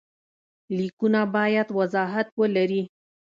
[0.77, 2.81] لیکونه باید وضاحت ولري.